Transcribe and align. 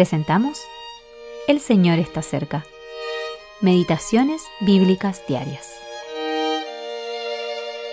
presentamos 0.00 0.62
El 1.46 1.60
Señor 1.60 1.98
está 1.98 2.22
cerca. 2.22 2.64
Meditaciones 3.60 4.40
Bíblicas 4.62 5.20
Diarias. 5.28 5.68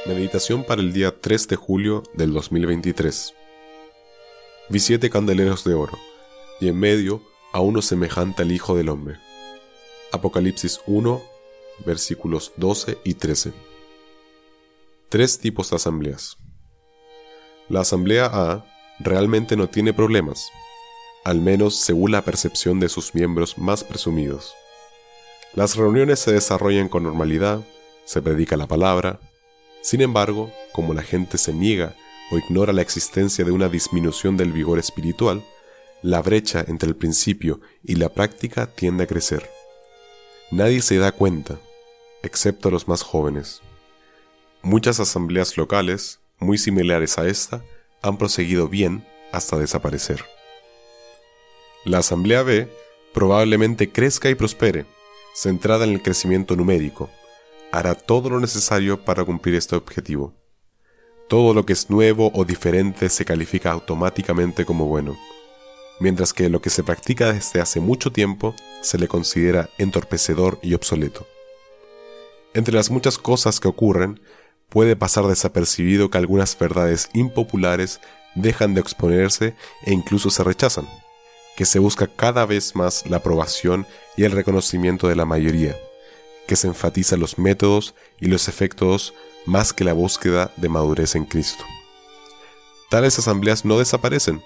Meditación 0.05 0.63
para 0.63 0.79
el 0.79 0.93
día 0.93 1.19
3 1.19 1.49
de 1.49 1.57
julio 1.57 2.03
del 2.13 2.31
2023. 2.31 3.33
Vi 4.69 4.79
siete 4.79 5.09
candeleros 5.09 5.65
de 5.65 5.73
oro, 5.73 5.99
y 6.61 6.69
en 6.69 6.79
medio 6.79 7.21
a 7.51 7.59
uno 7.59 7.81
semejante 7.81 8.43
al 8.43 8.53
Hijo 8.53 8.77
del 8.77 8.87
Hombre. 8.87 9.19
Apocalipsis 10.13 10.79
1, 10.87 11.21
versículos 11.85 12.53
12 12.55 12.99
y 13.03 13.15
13. 13.15 13.51
Tres 15.09 15.39
tipos 15.39 15.71
de 15.71 15.75
asambleas. 15.75 16.37
La 17.67 17.81
asamblea 17.81 18.29
A 18.31 18.65
realmente 18.99 19.57
no 19.57 19.67
tiene 19.67 19.91
problemas, 19.91 20.49
al 21.27 21.41
menos 21.41 21.75
según 21.75 22.13
la 22.13 22.21
percepción 22.21 22.79
de 22.79 22.87
sus 22.87 23.13
miembros 23.13 23.57
más 23.57 23.83
presumidos. 23.83 24.55
Las 25.53 25.75
reuniones 25.75 26.19
se 26.19 26.31
desarrollan 26.31 26.87
con 26.87 27.03
normalidad, 27.03 27.65
se 28.05 28.21
predica 28.21 28.55
la 28.55 28.65
palabra, 28.65 29.19
sin 29.81 29.99
embargo, 29.99 30.53
como 30.71 30.93
la 30.93 31.01
gente 31.01 31.37
se 31.37 31.51
niega 31.51 31.97
o 32.31 32.37
ignora 32.37 32.71
la 32.71 32.81
existencia 32.81 33.43
de 33.43 33.51
una 33.51 33.67
disminución 33.67 34.37
del 34.37 34.53
vigor 34.53 34.79
espiritual, 34.79 35.43
la 36.01 36.21
brecha 36.21 36.63
entre 36.65 36.87
el 36.87 36.95
principio 36.95 37.59
y 37.83 37.95
la 37.95 38.07
práctica 38.07 38.67
tiende 38.67 39.03
a 39.03 39.07
crecer. 39.07 39.49
Nadie 40.49 40.81
se 40.81 40.95
da 40.95 41.11
cuenta, 41.11 41.59
excepto 42.23 42.71
los 42.71 42.87
más 42.87 43.01
jóvenes. 43.01 43.61
Muchas 44.61 45.01
asambleas 45.01 45.57
locales, 45.57 46.21
muy 46.39 46.57
similares 46.57 47.17
a 47.17 47.27
esta, 47.27 47.65
han 48.01 48.17
proseguido 48.17 48.69
bien 48.69 49.05
hasta 49.33 49.57
desaparecer. 49.57 50.23
La 51.87 51.99
Asamblea 51.99 52.43
B 52.43 52.67
probablemente 53.13 53.89
crezca 53.89 54.29
y 54.29 54.35
prospere, 54.35 54.85
centrada 55.33 55.85
en 55.85 55.91
el 55.91 56.01
crecimiento 56.01 56.57
numérico. 56.57 57.09
Hará 57.71 57.95
todo 57.95 58.29
lo 58.29 58.41
necesario 58.41 59.05
para 59.05 59.23
cumplir 59.23 59.55
este 59.55 59.77
objetivo. 59.77 60.33
Todo 61.29 61.53
lo 61.53 61.65
que 61.65 61.71
es 61.71 61.89
nuevo 61.89 62.29
o 62.33 62.43
diferente 62.43 63.07
se 63.07 63.23
califica 63.23 63.71
automáticamente 63.71 64.65
como 64.65 64.87
bueno, 64.87 65.17
mientras 66.01 66.33
que 66.33 66.49
lo 66.49 66.59
que 66.59 66.69
se 66.69 66.83
practica 66.83 67.31
desde 67.31 67.61
hace 67.61 67.79
mucho 67.79 68.11
tiempo 68.11 68.53
se 68.81 68.97
le 68.97 69.07
considera 69.07 69.69
entorpecedor 69.77 70.59
y 70.61 70.73
obsoleto. 70.73 71.25
Entre 72.53 72.73
las 72.73 72.91
muchas 72.91 73.17
cosas 73.17 73.61
que 73.61 73.69
ocurren, 73.69 74.19
puede 74.67 74.97
pasar 74.97 75.25
desapercibido 75.25 76.09
que 76.09 76.17
algunas 76.17 76.59
verdades 76.59 77.09
impopulares 77.13 78.01
dejan 78.35 78.73
de 78.73 78.81
exponerse 78.81 79.55
e 79.85 79.93
incluso 79.93 80.29
se 80.29 80.43
rechazan, 80.43 80.85
que 81.57 81.65
se 81.65 81.79
busca 81.79 82.07
cada 82.07 82.45
vez 82.45 82.75
más 82.75 83.05
la 83.09 83.17
aprobación 83.17 83.85
y 84.15 84.23
el 84.23 84.31
reconocimiento 84.31 85.09
de 85.09 85.17
la 85.17 85.25
mayoría, 85.25 85.77
que 86.47 86.55
se 86.55 86.67
enfatizan 86.67 87.19
los 87.19 87.37
métodos 87.37 87.95
y 88.21 88.27
los 88.27 88.47
efectos 88.47 89.13
más 89.45 89.73
que 89.73 89.83
la 89.83 89.91
búsqueda 89.91 90.51
de 90.55 90.69
madurez 90.69 91.15
en 91.15 91.25
Cristo. 91.25 91.65
Tales 92.89 93.19
asambleas 93.19 93.65
no 93.65 93.79
desaparecen, 93.79 94.41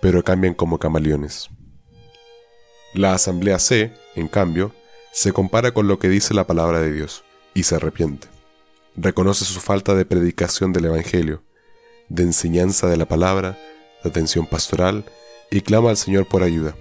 pero 0.00 0.24
cambian 0.24 0.54
como 0.54 0.78
camaleones. 0.78 1.50
La 2.94 3.12
asamblea 3.12 3.60
C, 3.60 3.92
en 4.16 4.26
cambio, 4.26 4.74
se 5.12 5.32
compara 5.32 5.72
con 5.72 5.86
lo 5.86 6.00
que 6.00 6.08
dice 6.08 6.34
la 6.34 6.48
palabra 6.48 6.80
de 6.80 6.92
Dios 6.92 7.22
y 7.54 7.62
se 7.62 7.76
arrepiente 7.76 8.26
reconoce 9.00 9.44
su 9.44 9.60
falta 9.60 9.94
de 9.94 10.04
predicación 10.04 10.72
del 10.72 10.86
Evangelio, 10.86 11.42
de 12.08 12.24
enseñanza 12.24 12.88
de 12.88 12.96
la 12.96 13.06
palabra, 13.06 13.58
de 14.02 14.10
atención 14.10 14.46
pastoral 14.46 15.04
y 15.50 15.60
clama 15.60 15.90
al 15.90 15.96
Señor 15.96 16.26
por 16.26 16.42
ayuda. 16.42 16.76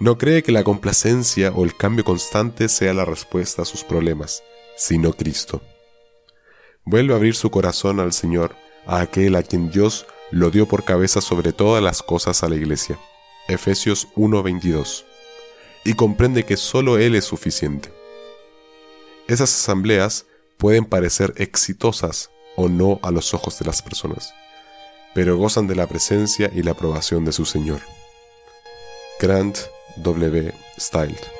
No 0.00 0.16
cree 0.16 0.42
que 0.42 0.52
la 0.52 0.64
complacencia 0.64 1.52
o 1.54 1.64
el 1.64 1.76
cambio 1.76 2.04
constante 2.04 2.68
sea 2.68 2.94
la 2.94 3.04
respuesta 3.04 3.62
a 3.62 3.64
sus 3.64 3.82
problemas, 3.82 4.42
sino 4.76 5.12
Cristo. 5.12 5.60
Vuelve 6.84 7.12
a 7.12 7.16
abrir 7.16 7.34
su 7.34 7.50
corazón 7.50 7.98
al 7.98 8.12
Señor, 8.12 8.54
a 8.86 9.00
aquel 9.00 9.34
a 9.34 9.42
quien 9.42 9.70
Dios 9.70 10.06
lo 10.30 10.50
dio 10.50 10.66
por 10.66 10.84
cabeza 10.84 11.20
sobre 11.20 11.52
todas 11.52 11.82
las 11.82 12.02
cosas 12.02 12.42
a 12.42 12.48
la 12.48 12.56
iglesia. 12.56 12.98
Efesios 13.48 14.08
1:22. 14.14 15.04
Y 15.84 15.94
comprende 15.94 16.44
que 16.44 16.56
solo 16.56 16.98
Él 16.98 17.14
es 17.14 17.24
suficiente. 17.24 17.92
Esas 19.26 19.52
asambleas 19.52 20.26
pueden 20.58 20.84
parecer 20.84 21.34
exitosas 21.36 22.30
o 22.56 22.68
no 22.68 23.00
a 23.02 23.10
los 23.10 23.34
ojos 23.34 23.58
de 23.58 23.66
las 23.66 23.82
personas, 23.82 24.32
pero 25.18 25.36
gozan 25.36 25.66
de 25.66 25.74
la 25.74 25.88
presencia 25.88 26.48
y 26.54 26.62
la 26.62 26.70
aprobación 26.70 27.24
de 27.24 27.32
su 27.32 27.44
Señor. 27.44 27.80
Grant 29.18 29.58
W. 29.96 30.54
Styled 30.78 31.37